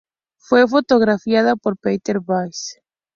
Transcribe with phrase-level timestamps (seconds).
[0.39, 2.79] Fue fotografiada por Peter Basch.